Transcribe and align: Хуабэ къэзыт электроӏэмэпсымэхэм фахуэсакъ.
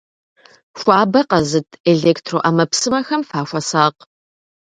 Хуабэ 0.79 1.21
къэзыт 1.29 1.69
электроӏэмэпсымэхэм 1.91 3.21
фахуэсакъ. 3.29 3.99